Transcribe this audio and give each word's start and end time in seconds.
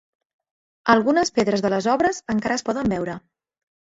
Algunes 0.93 1.31
pedres 1.35 1.63
de 1.65 1.69
les 1.75 1.89
obres 1.95 2.21
encara 2.35 2.57
es 2.61 2.65
poden 2.71 2.93
veure. 2.95 3.19